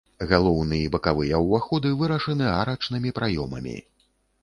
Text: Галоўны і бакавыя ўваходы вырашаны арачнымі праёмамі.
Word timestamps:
Галоўны 0.29 0.79
і 0.85 0.87
бакавыя 0.95 1.43
ўваходы 1.45 1.93
вырашаны 2.01 2.51
арачнымі 2.59 3.17
праёмамі. 3.23 3.81